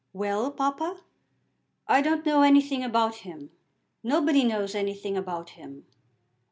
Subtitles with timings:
[0.13, 1.01] "Well, papa?"
[1.87, 3.51] "I don't know anything about him.
[4.01, 5.85] Nobody knows anything about him."